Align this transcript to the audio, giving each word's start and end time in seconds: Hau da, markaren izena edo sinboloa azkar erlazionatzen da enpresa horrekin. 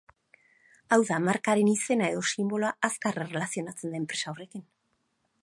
Hau 0.95 0.97
da, 1.09 1.19
markaren 1.27 1.69
izena 1.73 2.07
edo 2.15 2.23
sinboloa 2.31 2.73
azkar 2.91 3.21
erlazionatzen 3.27 3.95
da 3.95 4.01
enpresa 4.05 4.35
horrekin. 4.35 4.67